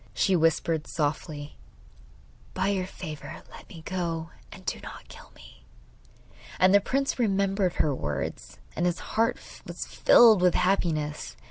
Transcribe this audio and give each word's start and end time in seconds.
She 0.15 0.35
whispered 0.35 0.87
softly: 0.87 1.57
'By 2.55 2.69
your 2.69 2.87
favour 2.87 3.43
let 3.51 3.69
me 3.69 3.83
go, 3.85 4.31
and 4.51 4.65
do 4.65 4.79
not 4.79 5.07
kill 5.09 5.29
me.' 5.35 5.63
And 6.59 6.73
the 6.73 6.81
prince 6.81 7.19
remembered 7.19 7.73
her 7.73 7.93
words, 7.93 8.57
and 8.75 8.87
his 8.87 8.97
heart 9.13 9.37
was 9.67 9.85
filled 9.85 10.41
with 10.41 10.55
happiness. 10.55 11.37